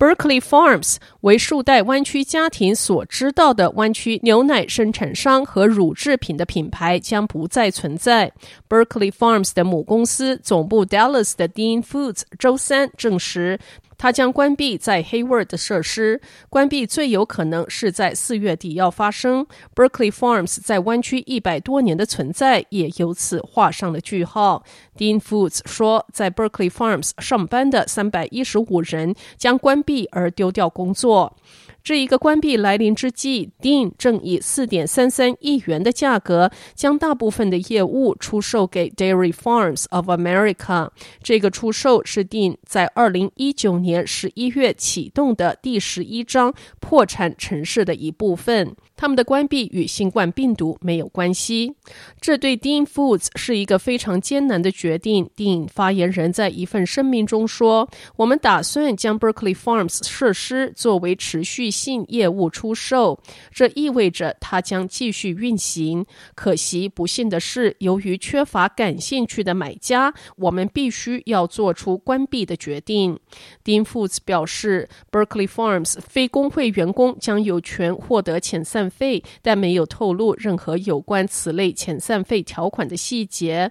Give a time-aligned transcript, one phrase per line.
[0.00, 8.32] Berkeley Farms 为数代湾区家庭所知道的湾区牛奶生产商和乳制品的品牌将不再存在。
[8.66, 13.60] Berkeley Farms 的母公司总部 Dallas 的 Dean Foods 周三证实。
[14.00, 19.46] 它将关闭在 Hayward 的设施，关闭最有可能是在四月底要发生。
[19.74, 24.64] Berkeley Farms 在湾区一百多年的存在也由此画上了句号。
[24.96, 31.36] Dean Foods 说，在 Berkeley Farms 上班的三百一十五人将关闭而丢掉工作。
[31.82, 40.90] 这一个关闭来临之际，Dean 正以四点三三亿元的价格将大部分的业务出售给 Dairy Farms of America。
[41.22, 48.76] 这个出售是 Dean 在二零一九年十一月启动的第十一章破产城市的一部分。
[49.00, 51.74] 他们的关闭与新冠病毒没有关系。
[52.20, 55.30] 这对 Dean Foods 是一个非常艰难的决定。
[55.34, 63.18] Dean 发言人在一份声明中说：“我们打算将 Berkeley Farms 设施作为持续性业务出售，
[63.50, 66.04] 这意味着它将继续运行。
[66.34, 73.18] 可惜，不幸的是，由于缺乏感兴趣的买家，我们必须要做出关闭的决定。”
[73.64, 83.70] Dean Foods 表示，Berkeley Farms 非工会员工将有权获得遣散费，但没有透露任何有关此类遣散费条款的细节。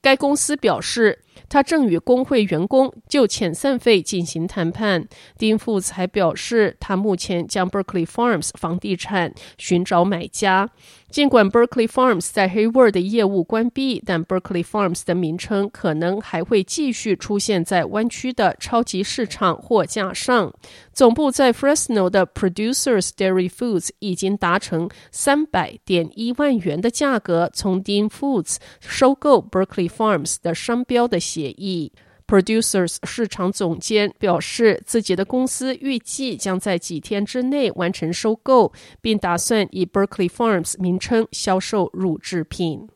[0.00, 5.06] 该公司表示，他正与工会员工就遣散费进行谈判。
[5.38, 10.70] 丁富才表示，他目前将 Berkeley Farms 房地产寻找买家。
[11.08, 20.52] 尽管 Berkeley Farms 在 Hayward 的业务关闭，但 Berkeley Farms 的名称可能还会继续出现在湾区的超级市场货架上。
[20.92, 31.90] 总部在 Fresno 的 Producers Dairy Foods 已经达成三百点一万元的价格，从 Dean Foods 收购 Berkeley Farms 的商标的协议。
[32.28, 42.88] Producers 市场总监表示，自己的公司预计将在几天之内完成收购，并打算以 Berkeley Farms 名称销售乳制品。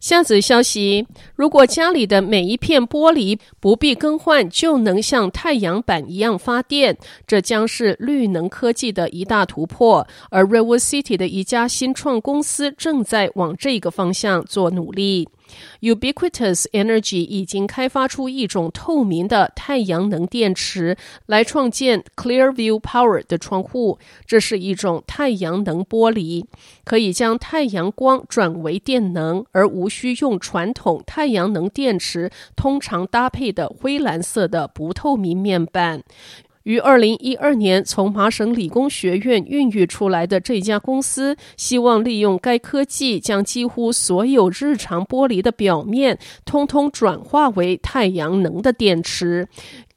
[0.00, 10.06] 下则消息：如果家里的每一片玻璃不必更换就能像太阳板一样发电，这将是绿能科技的一大突破。
[10.28, 15.28] 而 Redwood City 的一家新创公司正在往这个方向做努力。
[15.80, 20.96] Ubiquitous Energy 已经开发出一种透明的太阳能电池，
[21.26, 23.98] 来创建 Clearview Power 的窗户。
[24.26, 26.44] 这是一种太阳能玻璃，
[26.84, 36.02] 可以将太阳光转为电能，而无需用传统太阳能电池通常搭配的灰蓝色的不透明面板。
[36.64, 49.46] 于二零一二年从麻省理工学院孕育出来的这家公司，希望利用该科技，将几乎所有日常玻璃的表面，通通转化为太阳能的电池。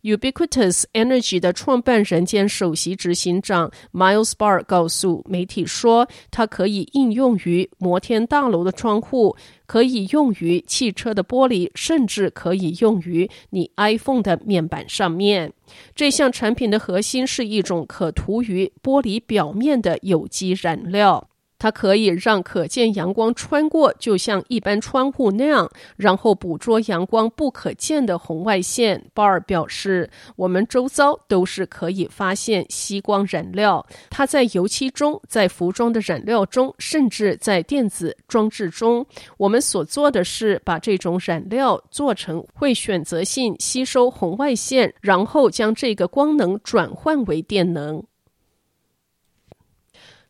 [0.04, 15.52] Ubiquitous Energy 的创办人兼首席执行长 Miles Barr 告诉媒体说，它可以应用于摩天大楼的窗户，可以用于汽车的玻璃，甚至可以用于你 iPhone 的面板上面。
[15.96, 21.28] 这项产品的核心是一种可涂于玻璃表面的有机染料。
[21.60, 29.04] 它可以让可见阳光穿过，就像一般窗户那样，然后捕捉阳光不可见的红外线。
[29.14, 39.06] 鲍尔表示，我们周遭都是可以发现吸光染料，它在油漆中，在服装的染料中，甚至在电子装置中。
[39.38, 48.04] 我们所做的是把这种染料做成会选择性吸收红外线，然后将这个光能转换为电能。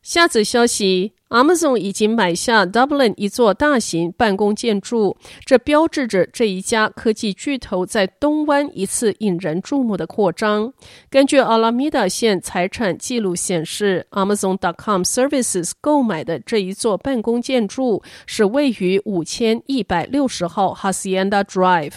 [0.02, 10.74] 下则消息：Amazon 已经买下 Dublin 一座大型办公建筑，这标志着这一家科技巨头在东湾一次引人注目的扩张。
[11.10, 21.94] 根据阿拉米达县财产记录显示，Amazon.com Services 购买的这一座办公建筑是位于五千一百六十号 Hacienda Drive。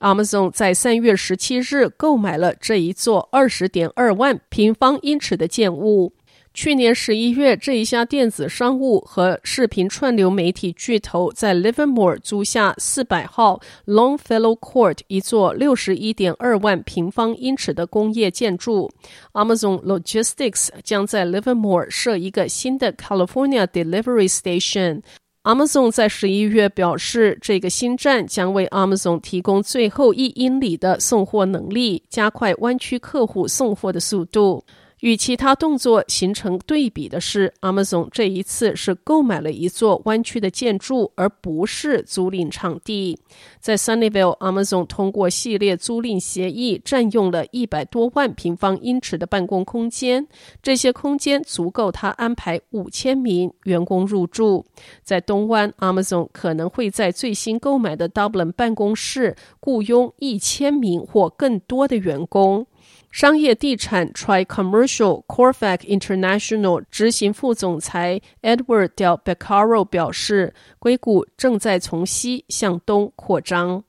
[0.00, 6.14] Amazon 在三月十七日购买了这一座二十点二万平方英尺的建物。
[6.52, 18.90] 去年十一月，这一家电子商务和视频串流媒体巨头在 Livermore 租下四百号 Longfellow Court 一座六十一点二万平方英尺的工业建筑。
[19.32, 25.02] Amazon Logistics 将在 Livermore 设一个新的 California Delivery Station。
[25.44, 34.64] Amazon 在十一月表示，这个新站将为 Amazon 提供最后一英里的送货能力，加快湾区客户送货的速度。
[35.00, 43.18] 与其他动作形成对比的是，Amazon 这一次是购买了一座湾区的建筑，而不是租赁场地。
[43.60, 50.28] 在 Sunnyvale，Amazon 通过系列租赁协议占用了一百多万平方英尺的办公空间，
[50.62, 54.66] 这些空间足够他安排五千名员工入住。
[55.02, 62.66] 在东湾，Amazon 可能会在最新购买的 Dublin 办公室雇佣一千名或更多的员工。
[63.10, 73.82] 商业地产 Tri-Commercial Corfac International 执行副总裁 Edward Del Beccaro 表示，硅谷正在从西向东扩张。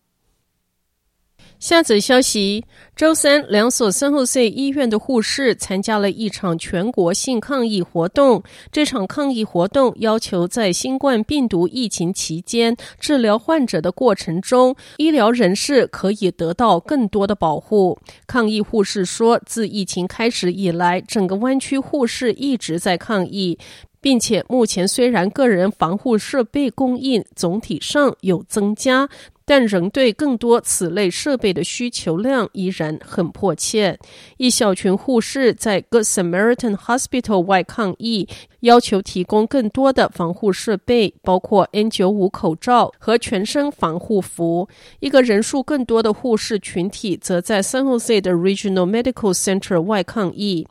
[1.62, 2.66] 下则消息：
[2.96, 8.42] 周三，两所三后 C 医院的护士参加了一场全国性抗议活动。
[8.72, 18.00] 这场抗议活动要求在新冠病毒疫情期间治疗患者的过程中，医疗人士可以得到更多的保护。
[18.26, 23.60] 抗议护士说，自疫情开始以来，整个湾区护士一直在抗议，
[24.02, 29.08] 并且目前虽然个人防护设备供应总体上有增加。
[29.52, 34.00] 但仍对更多此类设备的需求量依然很迫切。
[34.38, 38.30] 一小群护士在 Good Samaritan Hospital 外抗议，
[38.62, 44.70] 要求提供更多的防护设备，包括 N95 口罩和全身防护服。
[45.02, 50.66] 一个人数更多的护士群体则在 San Jose 的 Regional Medical Center 外抗议。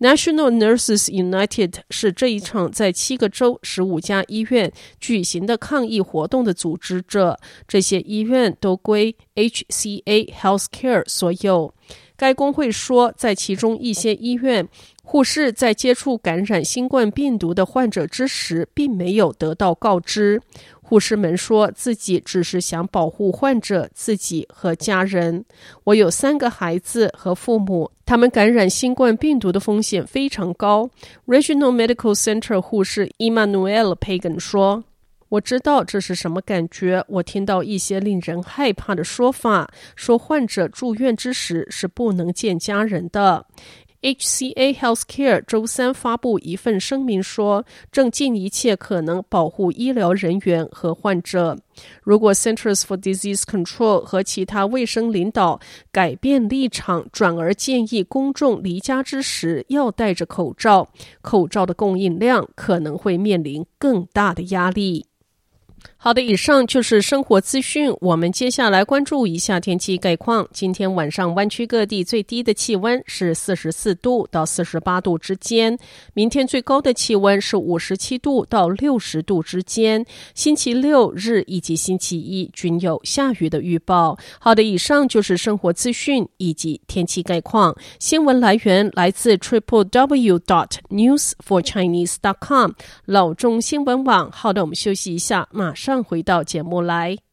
[0.00, 7.38] National Nurses United 是这一场在七个州、十五家医院举行的抗议活动的组织者。
[7.66, 11.72] 这些医院都归 HCA Healthcare 所有。
[12.16, 14.66] 该工会说，在其中一些医院，
[15.02, 20.40] 护士在接触感染新冠病毒的患者之时，并没有得到告知。
[20.80, 25.44] 护士们说自己只是想保护患者自己和家人。
[25.84, 30.88] 我有三个孩子和父母，他们感染新冠病毒的风险非常高。
[31.26, 34.84] Regional Medical Center 护士 Emmanuel Pagan 说。
[35.28, 37.04] 我知道这是什么感觉。
[37.08, 43.46] 我听到一些令人害怕的说法，说患者住院之时是不能见家人的。
[44.02, 51.58] HCA Healthcare 周三发布一份声明说，正尽一切可能保护医疗人员和患者。
[52.02, 55.58] 如果 Centers for Disease Control 和其他卫生领导
[55.90, 60.88] 改变立场，转而建议公众离家之时要戴着口罩，
[61.20, 65.06] 口罩的供应量可能会面临更大的压力。
[65.96, 67.92] 好的，以上就是生活资讯。
[68.00, 70.46] 我们接下来关注一下天气概况。
[70.52, 75.76] 今天晚上湾区各地最低的气温是四十四度到四十八度之间，
[76.14, 80.06] 明天最高的气温是五十七度到六十度之间。
[80.34, 84.16] 星期六日以及星期一均有下雨的预报。
[84.38, 87.76] 好的，以上就是生活资讯以及天气概况。
[87.98, 92.70] 新闻来源来自 triple w dot news for chinese dot com
[93.06, 94.30] 老中新闻网。
[94.30, 96.06] 好的，我们休息一下，马上。
[96.06, 97.25] 回到节目来。